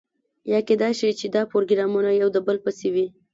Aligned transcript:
یا 0.51 0.59
کیدای 0.67 0.93
شي 0.99 1.09
چې 1.19 1.25
دا 1.35 1.41
پروګرامونه 1.51 2.09
یو 2.21 2.29
د 2.35 2.37
بل 2.47 2.57
پسې 2.65 2.87
وي. 2.93 3.07